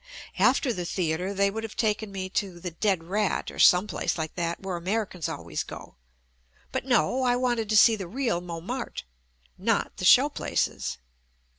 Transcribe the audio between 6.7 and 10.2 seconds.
but no, I wanted to see the real Montmartre, not the